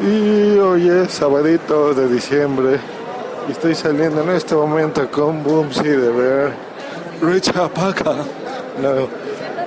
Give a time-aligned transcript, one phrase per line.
[0.00, 2.78] Y hoy es sabadito de diciembre
[3.48, 6.52] y estoy saliendo en este momento con Boomsy de ver
[7.20, 8.14] Rich Apaca.
[8.80, 9.08] No.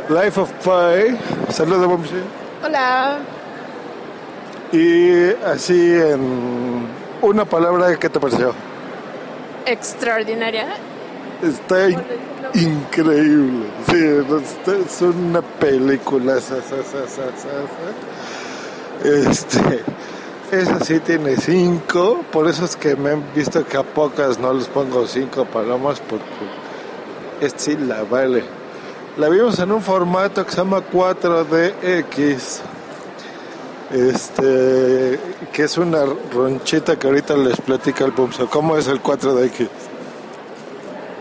[0.10, 1.16] Life of Pi.
[1.52, 2.16] Saludos, Boomsy.
[2.66, 3.18] Hola.
[4.72, 6.88] Y así en
[7.22, 8.54] una palabra, ¿qué te pareció?
[9.68, 10.66] Extraordinaria.
[11.44, 12.02] Está in-
[12.56, 13.68] increíble.
[13.88, 16.40] Sí, es una película.
[16.42, 17.22] sa, sa, sa.
[19.08, 19.84] Este,
[20.62, 22.24] esa sí tiene cinco.
[22.32, 26.00] Por eso es que me han visto que a pocas no les pongo cinco palomas
[26.00, 26.26] porque
[27.42, 28.44] esta sí la vale.
[29.18, 32.62] La vimos en un formato que se llama 4DX.
[33.92, 35.20] Este,
[35.52, 38.50] que es una ronchita que ahorita les platica el Pumso.
[38.50, 39.68] ¿Cómo es el 4DX?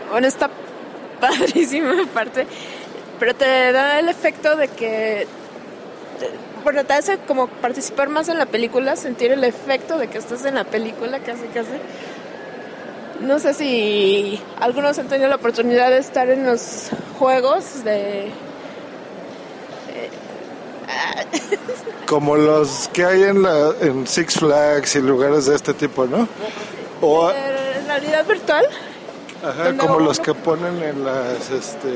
[0.09, 0.49] Bueno, está
[1.21, 2.47] padrísima aparte,
[3.19, 5.27] pero te da el efecto de que,
[6.63, 10.45] bueno, te hace como participar más en la película, sentir el efecto de que estás
[10.45, 11.69] en la película casi, casi.
[13.21, 18.31] No sé si algunos han tenido la oportunidad de estar en los juegos de...
[22.07, 26.27] Como los que hay en, la, en Six Flags y lugares de este tipo, ¿no?
[27.01, 28.65] O, de realidad virtual.
[29.43, 31.89] ajá, como uno- los que ponen en las, este,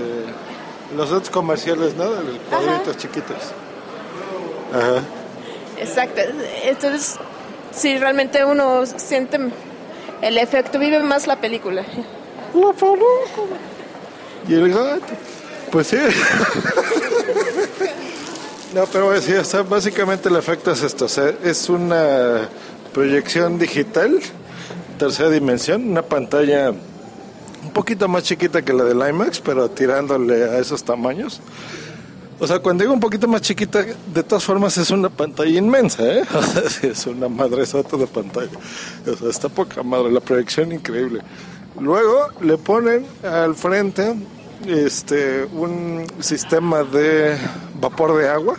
[0.96, 2.10] los otros comerciales, ¿no?
[2.10, 3.38] De los cuadritos chiquitos.
[4.74, 5.04] Ajá.
[5.80, 6.22] Exacto.
[6.64, 7.16] Entonces,
[7.72, 9.40] si realmente uno siente
[10.22, 11.84] el efecto, vive más la película.
[12.54, 13.58] La película.
[14.48, 15.14] Y el gato.
[15.72, 15.98] Pues sí.
[18.74, 21.06] no, pero sí, o sea, básicamente el efecto es esto.
[21.06, 22.50] o sea, es una
[22.94, 24.20] proyección digital,
[24.98, 30.58] tercera dimensión, una pantalla un poquito más chiquita que la del IMAX, pero tirándole a
[30.60, 31.42] esos tamaños.
[32.40, 36.04] O sea, cuando digo un poquito más chiquita, de todas formas es una pantalla inmensa,
[36.04, 36.24] ¿eh?
[36.84, 38.52] Es una madresota de pantalla.
[39.12, 41.22] O sea, está poca madre, la proyección increíble.
[41.80, 44.16] Luego le ponen al frente
[44.68, 47.38] este un sistema de
[47.80, 48.56] vapor de agua,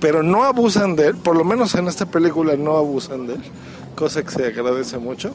[0.00, 3.42] pero no abusan de él, por lo menos en esta película no abusan de él,
[3.96, 5.32] cosa que se agradece mucho.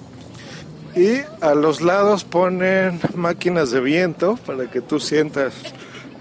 [0.96, 5.54] Y a los lados ponen máquinas de viento para que tú sientas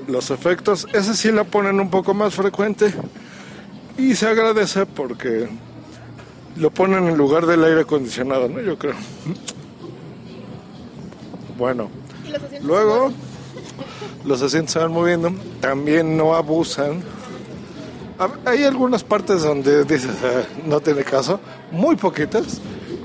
[0.09, 0.87] los efectos.
[0.93, 2.93] Esa sí la ponen un poco más frecuente
[3.99, 5.49] y se agradece porque
[6.57, 8.61] lo ponen en lugar del aire acondicionado, ¿no?
[8.61, 8.95] Yo creo.
[11.59, 11.91] Bueno,
[12.63, 13.13] luego
[14.25, 17.03] los asientos se van moviendo, también no abusan.
[18.19, 21.41] Ha- Hay algunas partes donde dices, "Ah, no tiene caso,
[21.71, 22.61] muy poquitas,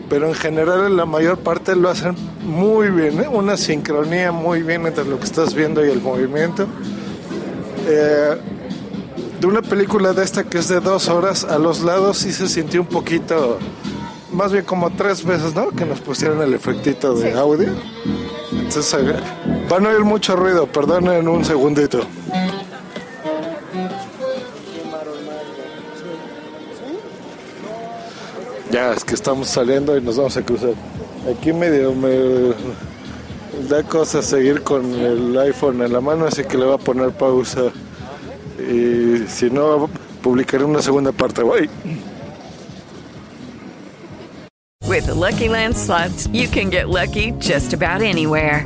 [0.10, 3.28] pero en general en la mayor parte lo hacen muy bien, ¿eh?
[3.28, 6.68] una sincronía muy bien entre lo que estás viendo y el movimiento.
[7.88, 8.38] Eh,
[9.40, 12.48] de una película de esta que es de dos horas, a los lados sí se
[12.48, 13.60] sintió un poquito,
[14.32, 15.70] más bien como tres veces, ¿no?
[15.70, 17.70] Que nos pusieron el efectito de audio.
[18.52, 19.16] Entonces eh,
[19.70, 22.02] van a oír mucho ruido, perdonen un segundito.
[28.76, 30.74] Ya, es que estamos saliendo y nos vamos a cruzar.
[31.32, 32.54] Aquí medio me
[33.70, 37.12] da cosa seguir con el iPhone en la mano, así que le voy a poner
[37.12, 37.72] pausa.
[38.60, 39.90] Y si no,
[40.22, 41.42] publicaré una segunda parte.
[41.42, 41.70] Bye.
[44.86, 48.66] With the Lucky Land slots, you can get lucky just about anywhere.